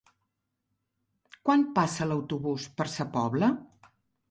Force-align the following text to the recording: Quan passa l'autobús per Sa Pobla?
Quan 1.49 1.67
passa 1.77 2.09
l'autobús 2.09 2.67
per 2.81 2.91
Sa 2.97 3.09
Pobla? 3.21 3.53